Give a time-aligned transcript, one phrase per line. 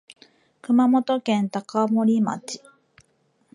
[0.63, 2.59] 熊本県高森町